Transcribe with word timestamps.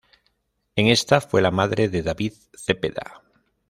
En 0.75 0.87
esta 0.87 1.21
fue 1.21 1.43
la 1.43 1.51
madre 1.51 1.87
de 1.87 2.01
David 2.01 2.33
Zepeda. 2.57 3.21